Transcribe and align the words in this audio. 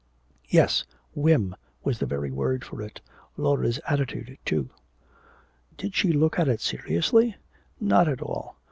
Yes, 0.49 0.83
"whim" 1.13 1.55
was 1.83 1.99
the 1.99 2.07
very 2.07 2.31
word 2.31 2.65
for 2.65 2.81
it! 2.81 3.01
Laura's 3.37 3.79
attitude, 3.87 4.35
too! 4.45 4.71
Did 5.77 5.93
she 5.93 6.11
look 6.11 6.39
at 6.39 6.47
it 6.47 6.59
seriously? 6.61 7.35
Not 7.79 8.07
at 8.07 8.19
all! 8.23 8.55